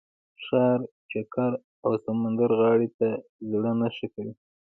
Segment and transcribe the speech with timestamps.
[0.43, 0.79] ښار
[1.11, 1.51] چکر
[1.85, 3.09] او سمندرغاړې ته
[3.51, 4.33] زړه نه ښه کوي.